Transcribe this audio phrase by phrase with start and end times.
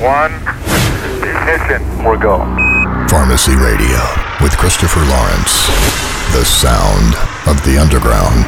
[0.00, 0.32] one,
[1.26, 1.82] ignition.
[2.04, 2.38] We're go.
[3.08, 3.98] Pharmacy Radio
[4.40, 5.66] with Christopher Lawrence.
[6.32, 7.16] The sound
[7.48, 8.46] of the underground.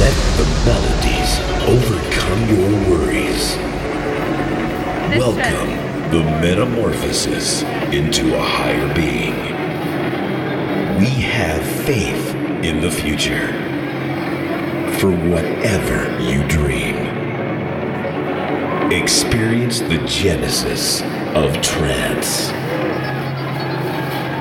[0.00, 1.36] Let the melodies
[1.68, 3.56] overcome your worries.
[5.18, 7.62] Welcome the metamorphosis
[7.92, 9.34] into a higher being.
[10.98, 12.34] We have faith
[12.64, 13.52] in the future
[14.98, 16.87] for whatever you dream.
[18.90, 21.02] Experience the genesis
[21.34, 22.50] of trance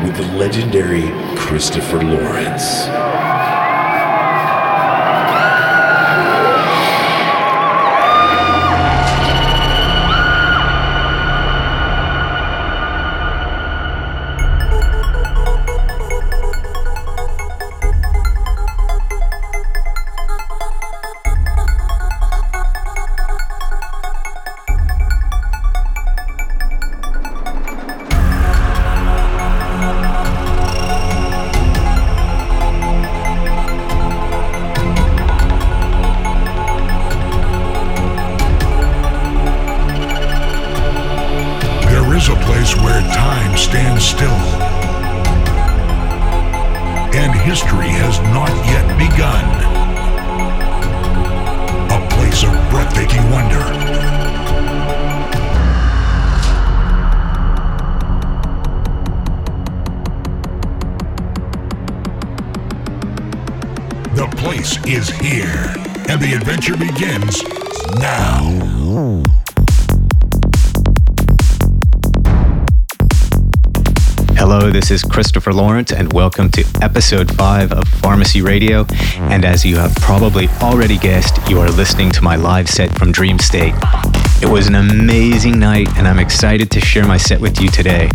[0.08, 2.88] with the legendary Christopher Lawrence.
[75.58, 78.86] Lawrence, and welcome to episode 5 of Pharmacy Radio.
[79.16, 83.12] And as you have probably already guessed, you are listening to my live set from
[83.12, 83.74] Dreamstate.
[84.44, 88.12] It was an amazing night, and I'm excited to share my set with you today.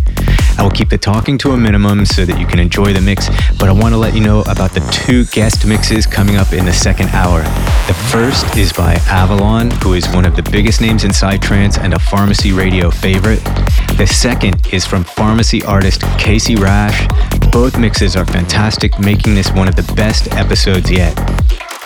[0.56, 3.28] I will keep the talking to a minimum so that you can enjoy the mix,
[3.58, 6.64] but I want to let you know about the two guest mixes coming up in
[6.64, 7.42] the second hour.
[7.88, 11.94] The first is by Avalon, who is one of the biggest names in Psytrance and
[11.94, 13.42] a pharmacy radio favorite.
[13.98, 17.08] The second is from pharmacy artist Casey Rash.
[17.52, 21.14] Both mixes are fantastic, making this one of the best episodes yet.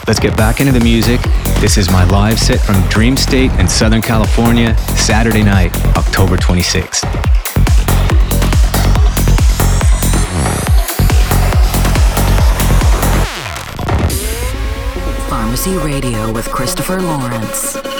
[0.06, 1.20] Let's get back into the music.
[1.58, 7.02] This is my live set from Dreamstate in Southern California, Saturday night, October 26th.
[15.28, 17.95] Pharmacy Radio with Christopher Lawrence.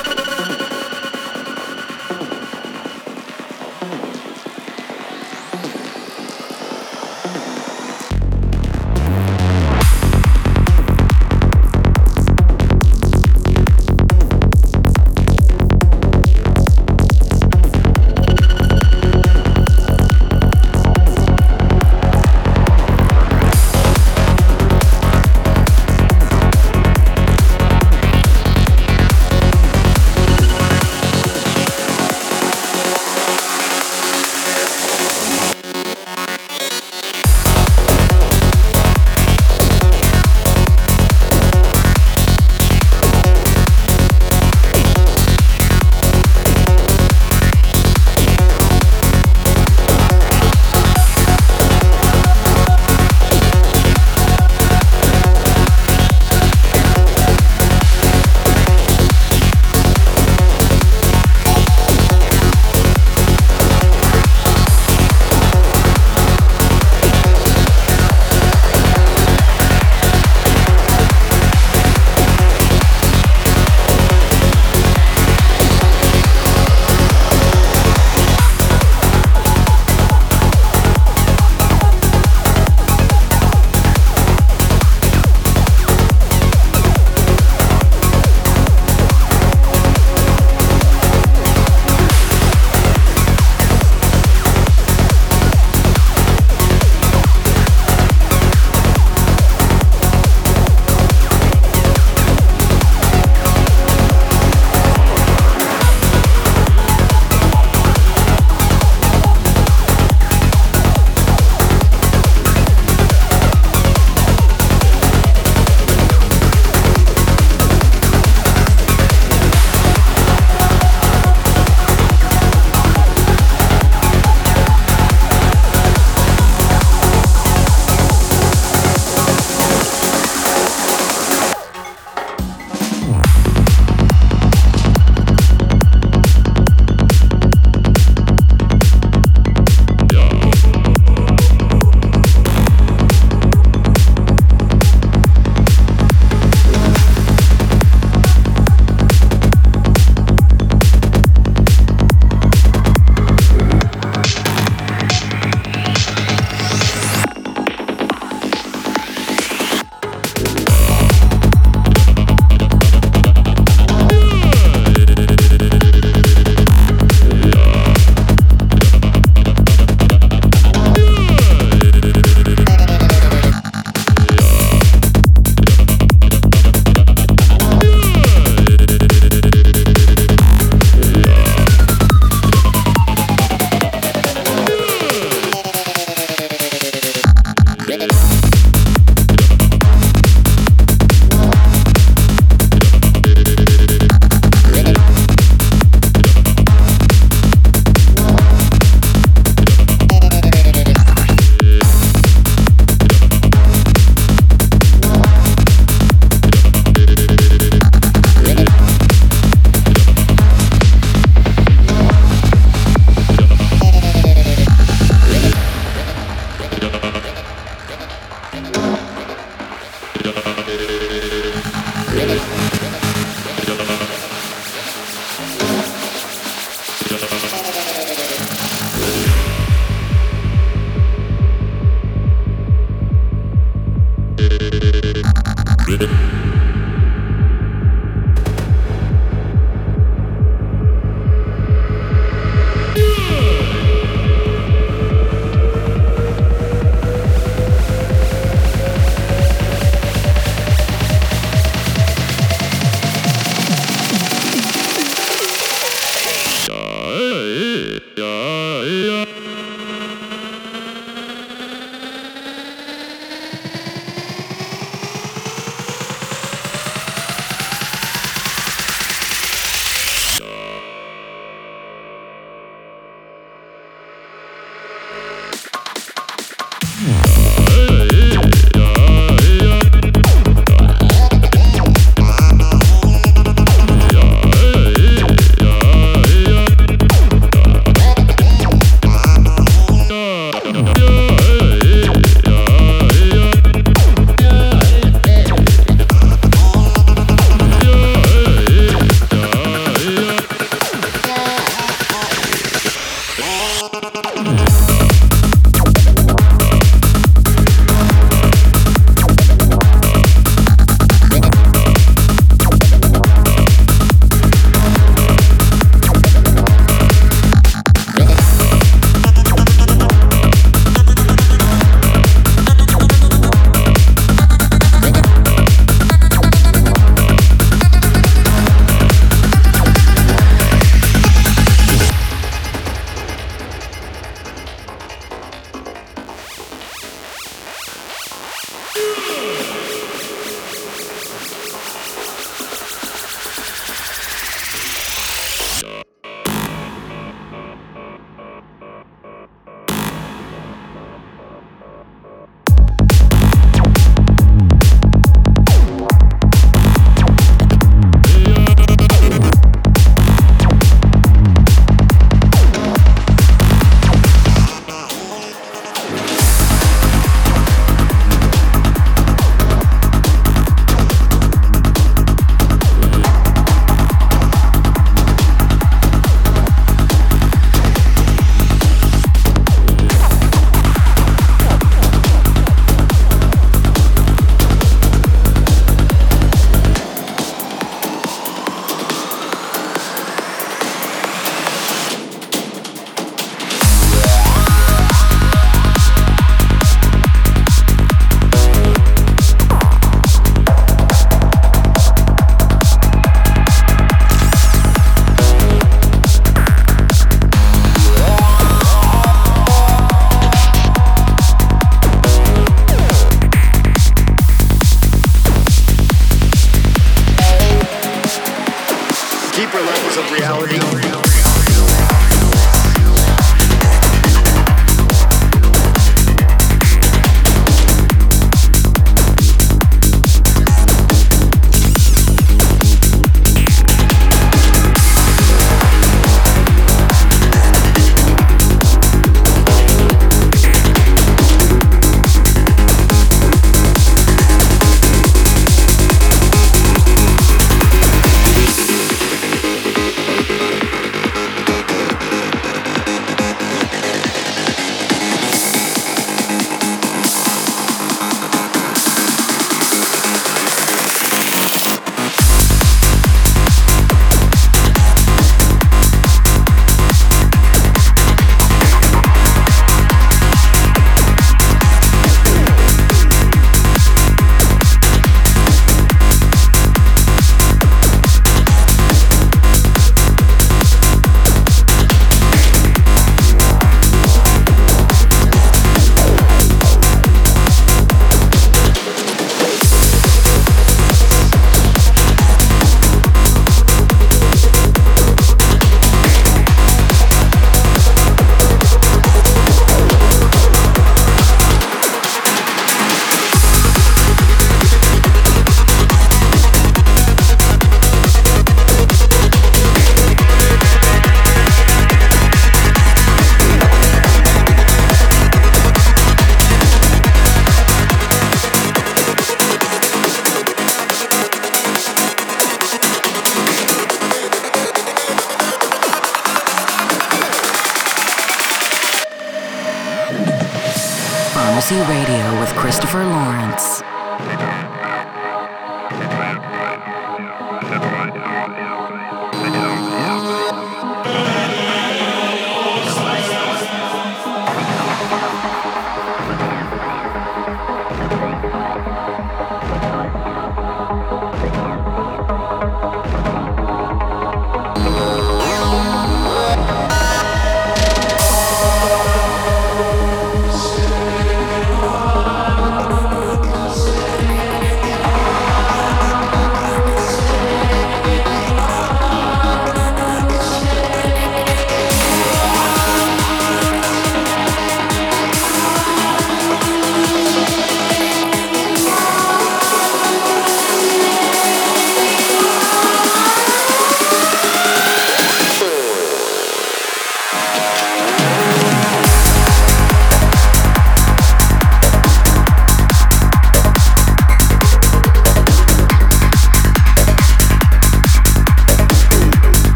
[531.94, 534.02] Radio with Christopher Lawrence.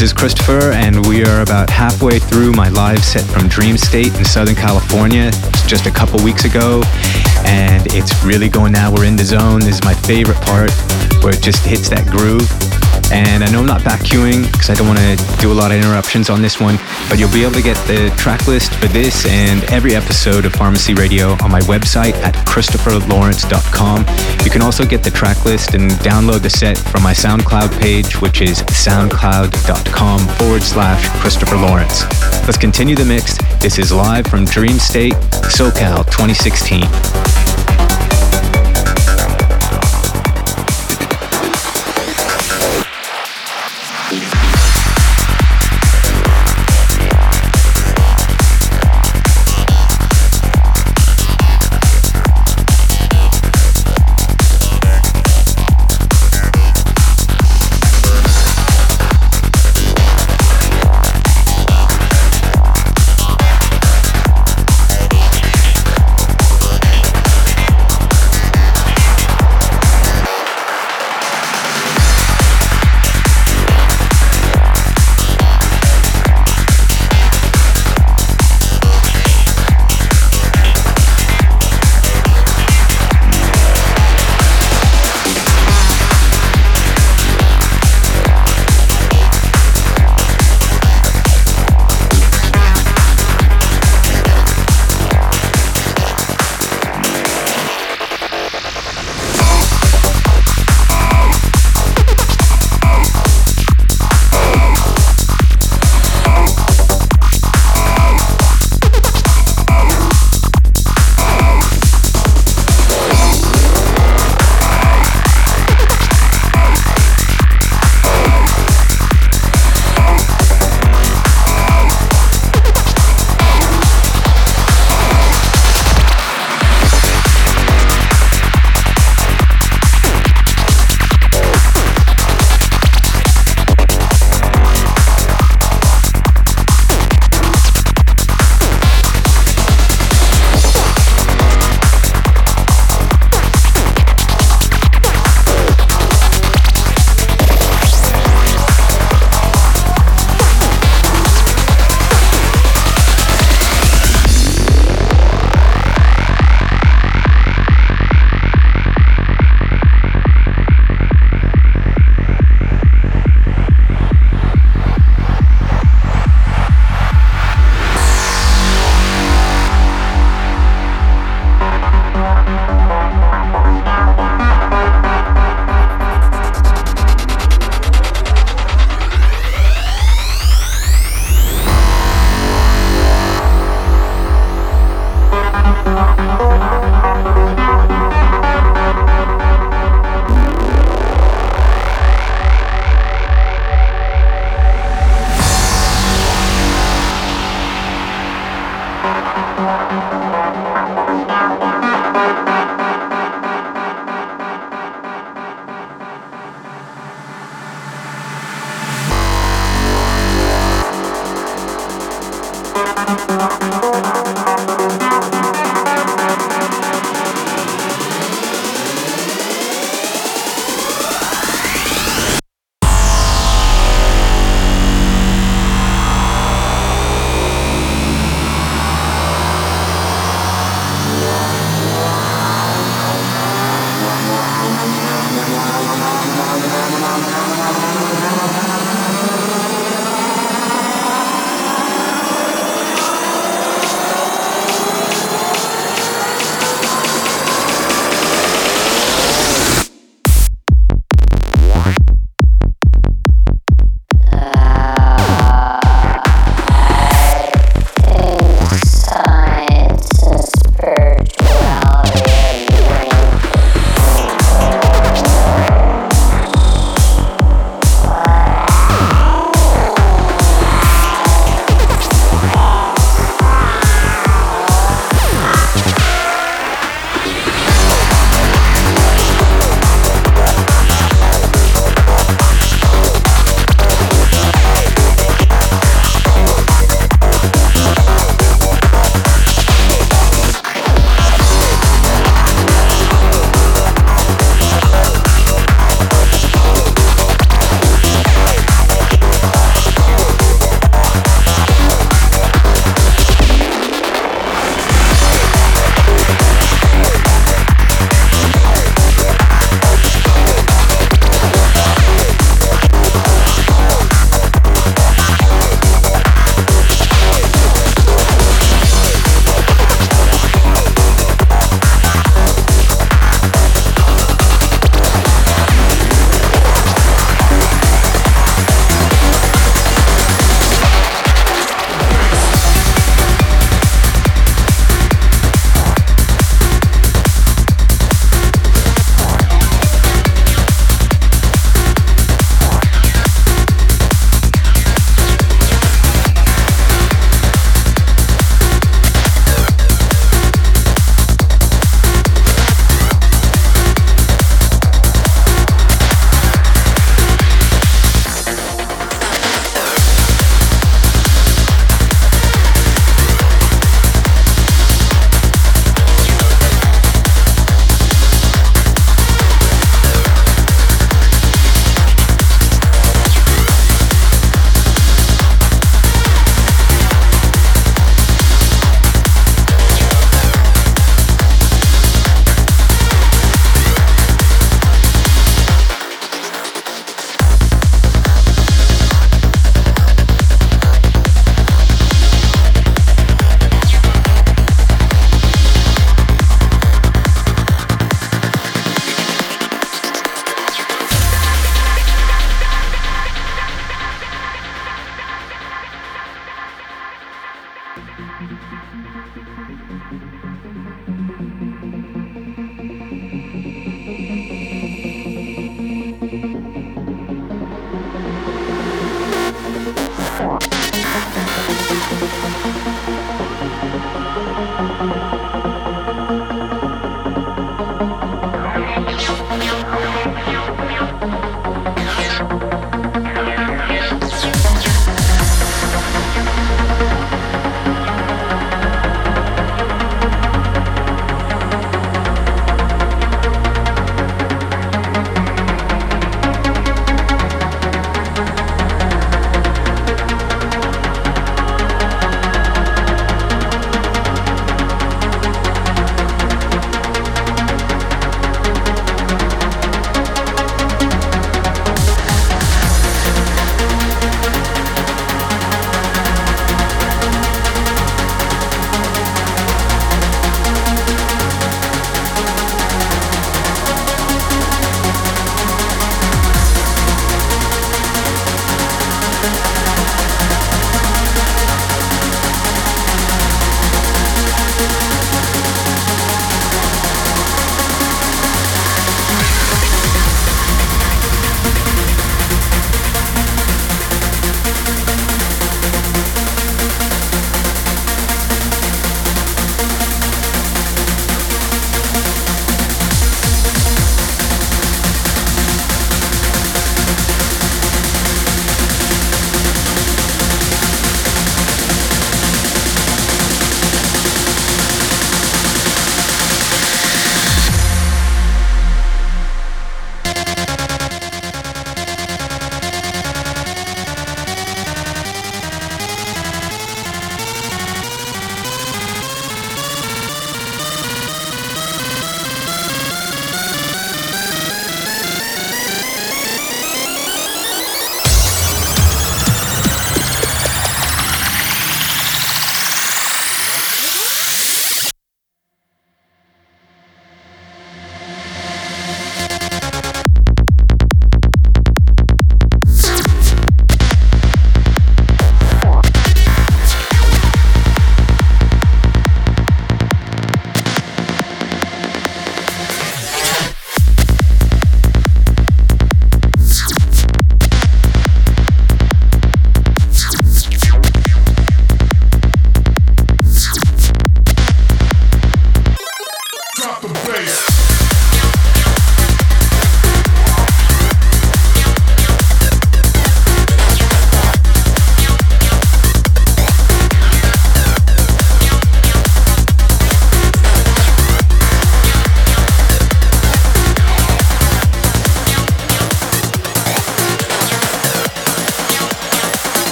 [0.00, 4.24] This is Christopher, and we are about halfway through my live set from Dreamstate in
[4.24, 5.30] Southern California
[5.66, 6.80] just a couple weeks ago,
[7.44, 8.90] and it's really going now.
[8.90, 9.60] We're in the zone.
[9.60, 10.72] This is my favorite part
[11.22, 12.48] where it just hits that groove.
[13.12, 15.72] And I know I'm not back queuing because I don't want to do a lot
[15.72, 18.86] of interruptions on this one, but you'll be able to get the track list for
[18.86, 24.06] this and every episode of Pharmacy Radio on my website at christopherlawrence.com.
[24.44, 28.20] You can also get the track list and download the set from my SoundCloud page,
[28.20, 32.02] which is soundcloud.com forward slash Christopher Lawrence.
[32.46, 33.38] Let's continue the mix.
[33.60, 37.29] This is live from Dreamstate, SoCal 2016.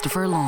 [0.00, 0.39] Christopher Lawrence.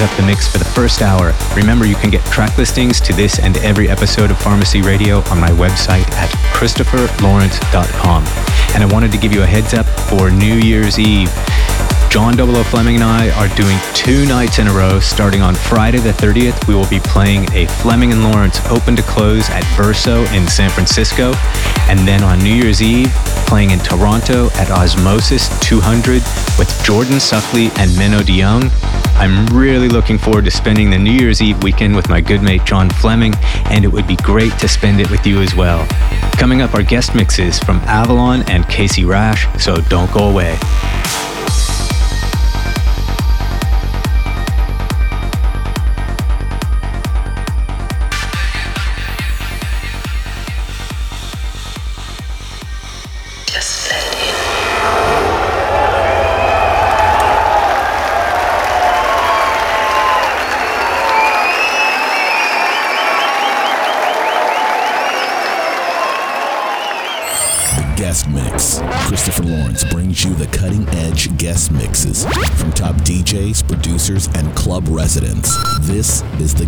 [0.00, 1.32] Up the mix for the first hour.
[1.56, 5.40] Remember, you can get track listings to this and every episode of Pharmacy Radio on
[5.40, 8.24] my website at christopherlawrence.com.
[8.74, 11.30] And I wanted to give you a heads up for New Year's Eve.
[12.10, 14.98] John Double O Fleming and I are doing two nights in a row.
[14.98, 19.02] Starting on Friday the 30th, we will be playing a Fleming and Lawrence open to
[19.02, 21.32] close at Verso in San Francisco.
[21.88, 23.12] And then on New Year's Eve,
[23.46, 26.22] playing in Toronto at Osmosis 200
[26.58, 28.70] with Jordan Suckley and Menno de Jong.
[29.18, 32.64] I'm really looking forward to spending the New Year's Eve weekend with my good mate
[32.64, 35.84] John Fleming, and it would be great to spend it with you as well.
[36.38, 40.56] Coming up are guest mixes from Avalon and Casey Rasch, so don't go away.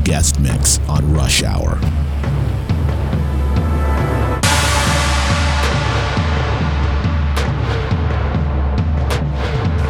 [0.05, 1.79] Guest mix on Rush Hour.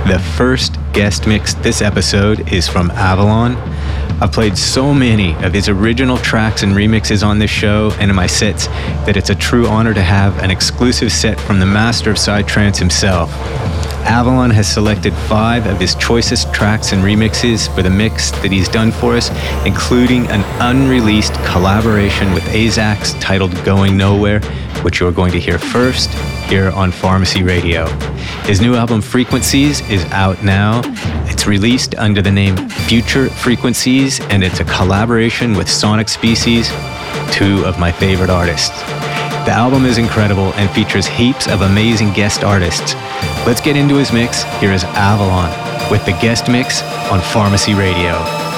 [0.07, 3.57] The first guest mix this episode is from Avalon.
[4.21, 8.17] I've played so many of his original tracks and remixes on this show and in
[8.17, 8.67] my sets
[9.07, 12.77] that it's a true honor to have an exclusive set from the master of Psytrance
[12.77, 13.31] himself.
[14.05, 18.69] Avalon has selected five of his choicest tracks and remixes for the mix that he's
[18.69, 19.31] done for us,
[19.67, 24.41] including an unreleased collaboration with Azax titled Going Nowhere,
[24.83, 26.11] which you're going to hear first
[26.49, 27.87] here on Pharmacy Radio.
[28.45, 30.83] His new album Frequencies is out now.
[31.27, 36.69] It's released under the name Future Frequencies, and it's a collaboration with Sonic Species,
[37.31, 38.81] two of my favorite artists.
[39.47, 42.95] The album is incredible and features heaps of amazing guest artists.
[43.47, 44.43] Let's get into his mix.
[44.61, 45.51] Here is Avalon
[45.91, 48.50] with the guest mix on Pharmacy Radio.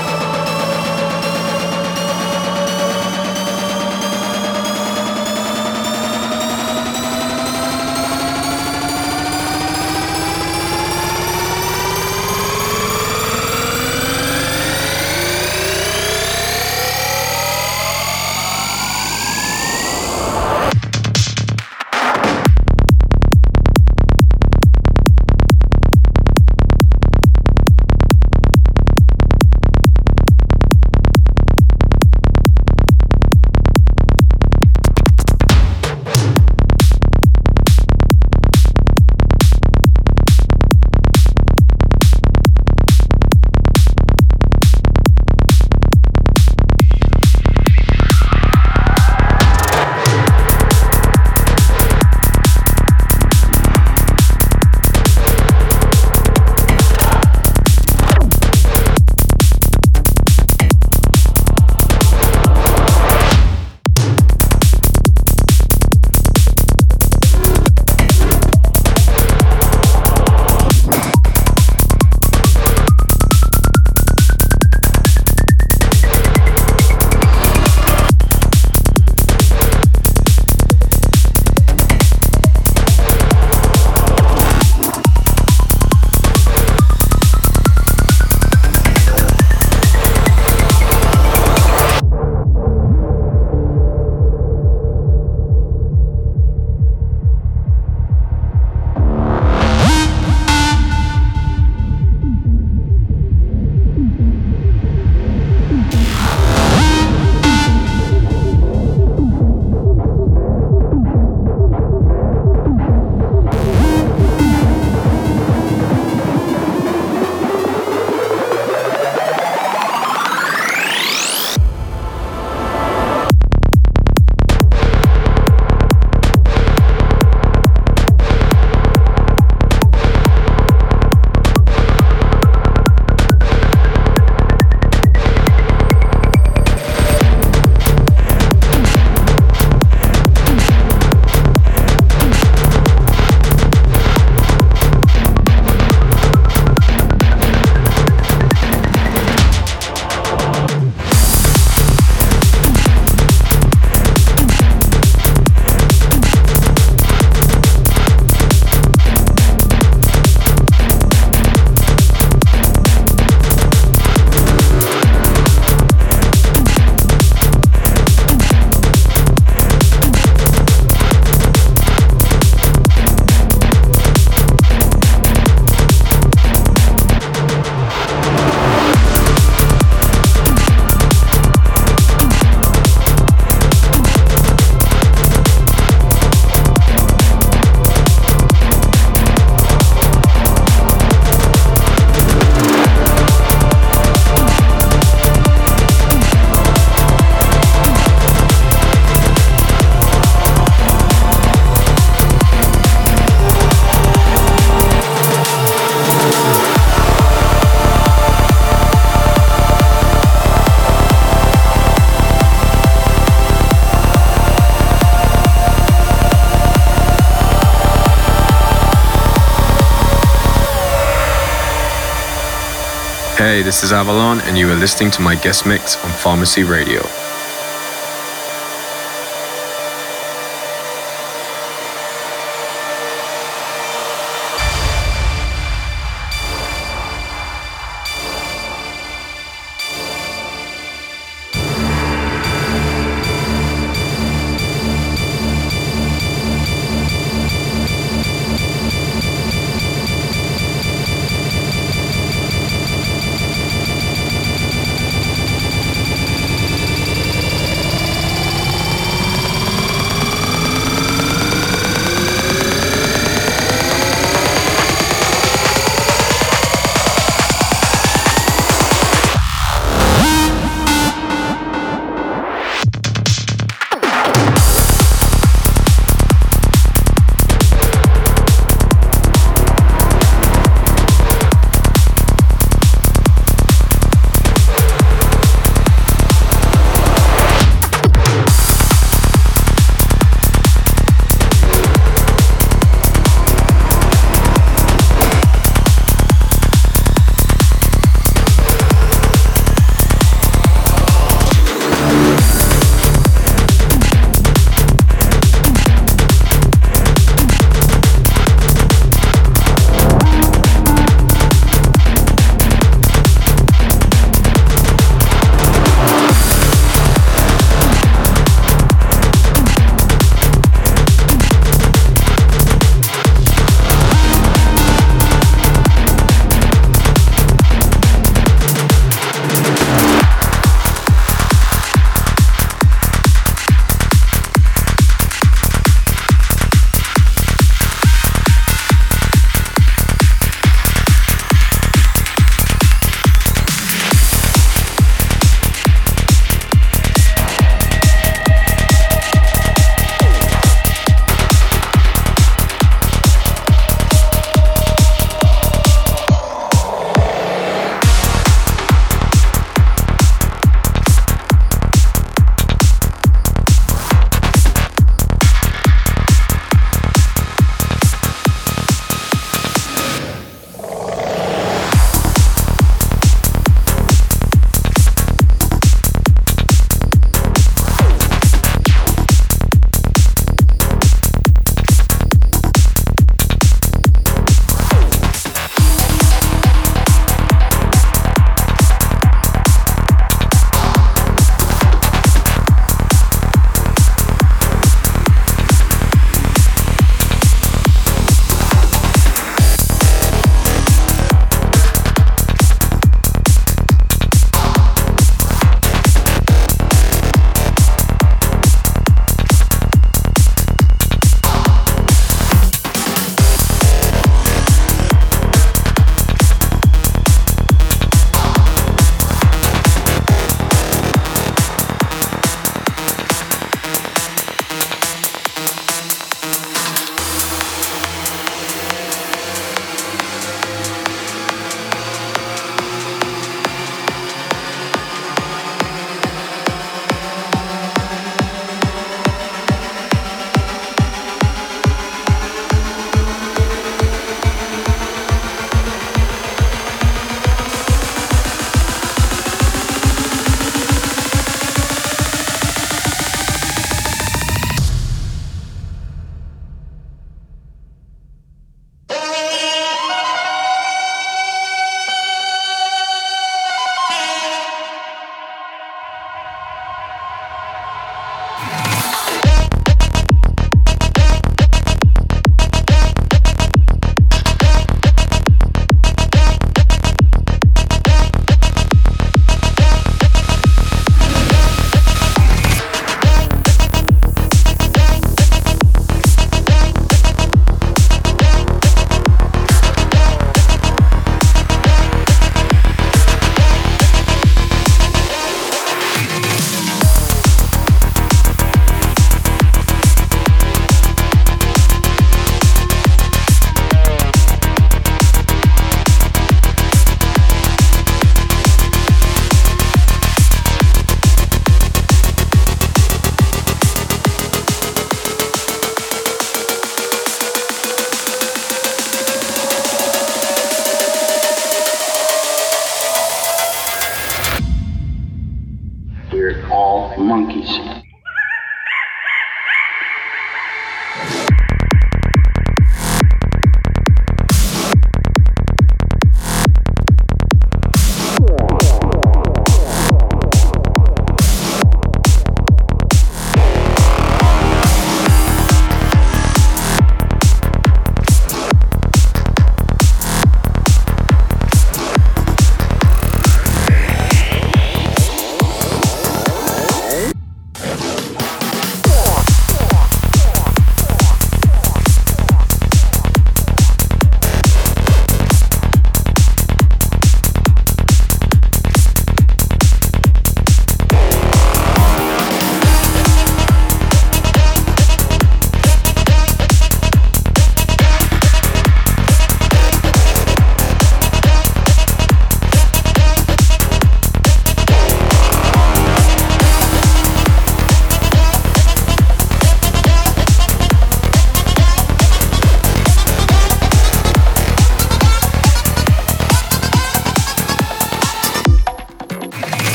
[223.52, 227.02] Hey, this is Avalon, and you are listening to my guest mix on Pharmacy Radio.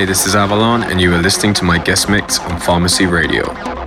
[0.00, 3.79] Hey, this is Avalon, and you are listening to my guest mix on Pharmacy Radio.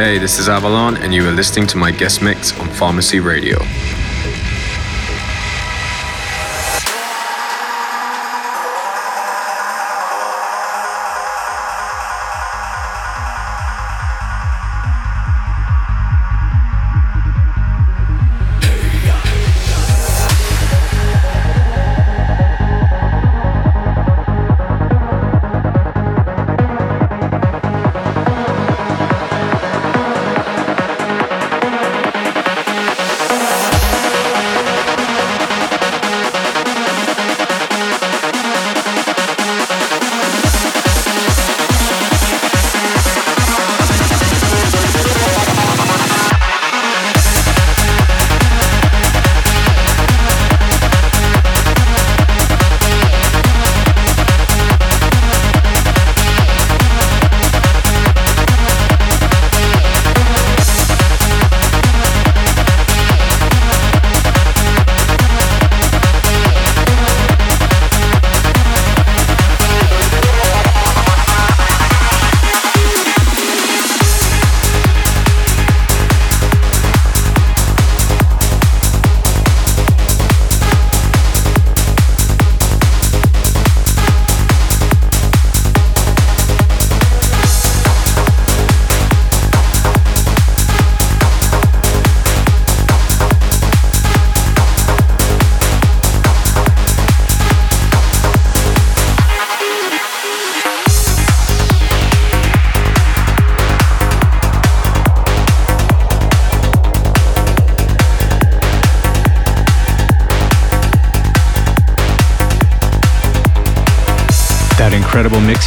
[0.00, 3.58] Hey, this is Avalon, and you are listening to my guest mix on Pharmacy Radio.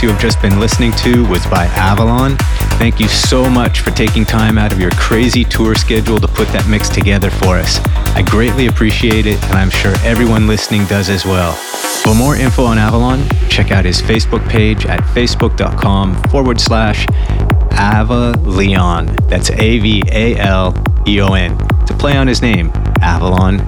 [0.04, 2.36] You have just been listening to was by Avalon.
[2.78, 6.50] Thank you so much for taking time out of your crazy tour schedule to put
[6.50, 7.80] that mix together for us.
[8.14, 11.54] I greatly appreciate it, and I'm sure everyone listening does as well.
[11.54, 17.08] For more info on Avalon, check out his Facebook page at facebook.com forward slash
[17.72, 19.06] Ava Leon.
[19.30, 20.76] That's A V A L
[21.08, 21.58] E O N.
[21.86, 23.62] To play on his name, Avalon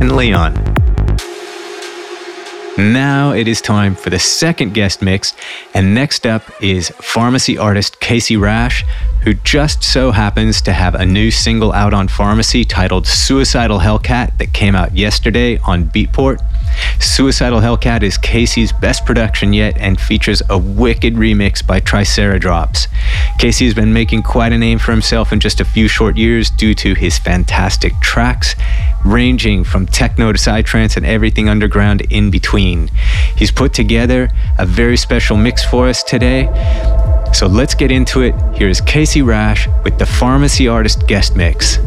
[0.00, 0.74] and Leon.
[2.76, 5.32] Now it is time for the second guest mix,
[5.74, 8.84] and next up is pharmacy artist Casey Rasch,
[9.22, 14.38] who just so happens to have a new single out on pharmacy titled Suicidal Hellcat
[14.38, 16.38] that came out yesterday on Beatport.
[17.00, 22.86] Suicidal Hellcat is Casey's best production yet and features a wicked remix by Triceradrops.
[23.38, 26.50] Casey has been making quite a name for himself in just a few short years
[26.50, 28.54] due to his fantastic tracks,
[29.04, 32.90] ranging from techno to psytrance and everything underground in between.
[33.36, 36.46] He's put together a very special mix for us today.
[37.32, 38.34] So let's get into it.
[38.54, 41.78] Here's Casey Rasch with the Pharmacy Artist Guest Mix.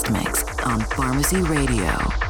[0.00, 2.29] guest mix on Pharmacy Radio.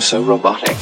[0.00, 0.79] So robotic?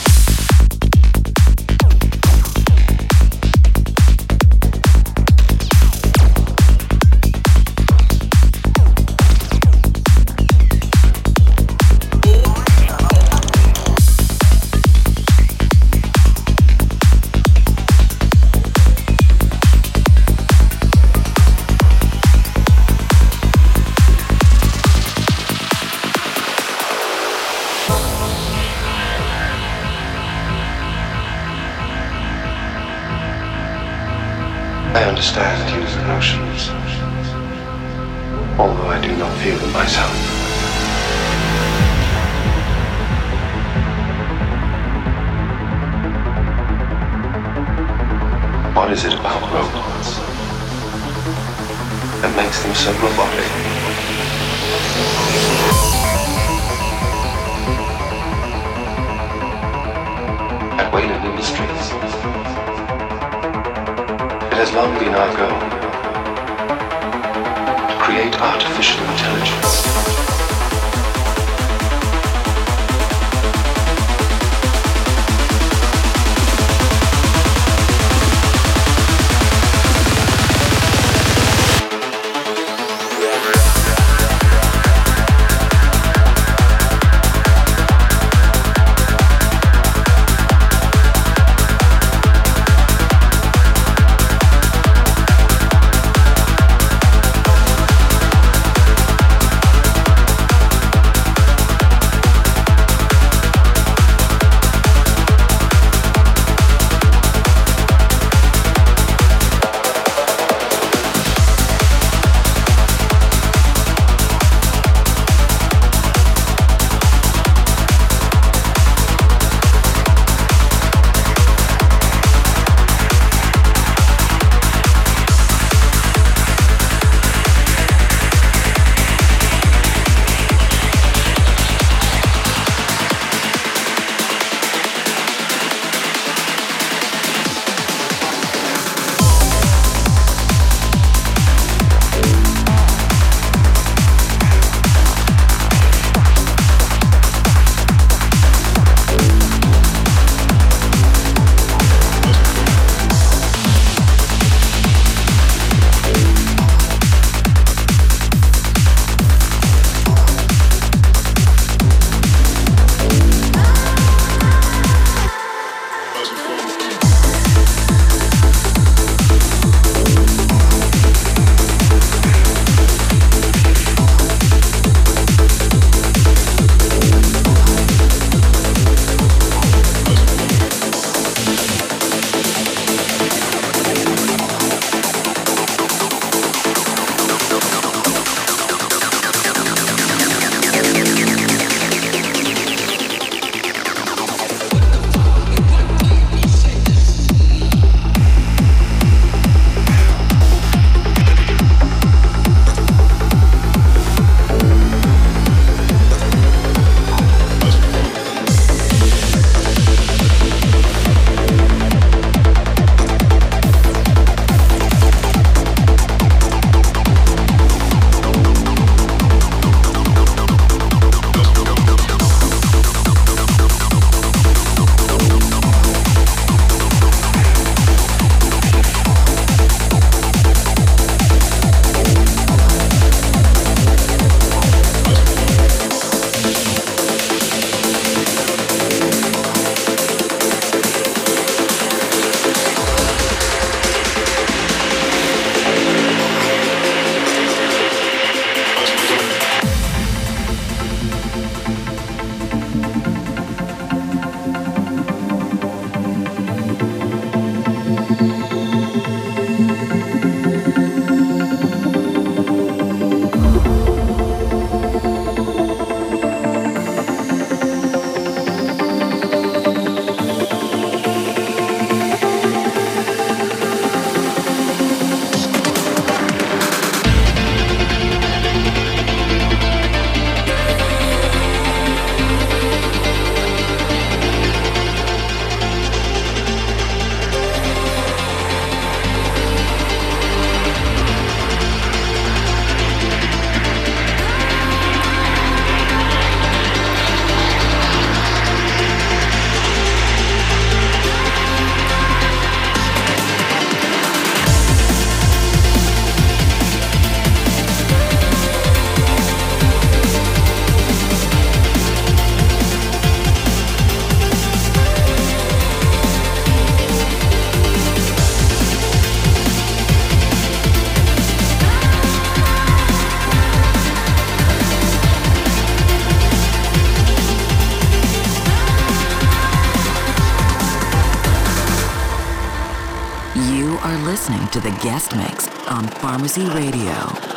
[335.14, 337.27] Mix on Pharmacy Radio.